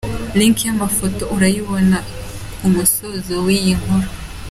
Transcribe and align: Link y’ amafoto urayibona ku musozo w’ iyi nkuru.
Link 0.39 0.57
y’ 0.65 0.71
amafoto 0.75 1.23
urayibona 1.35 1.97
ku 2.57 2.65
musozo 2.75 3.33
w’ 3.45 3.47
iyi 3.57 3.73
nkuru. 3.79 4.09